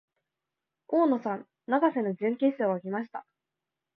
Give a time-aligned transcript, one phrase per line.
[0.87, 3.23] 大野さん、永瀬の準決勝が来ました。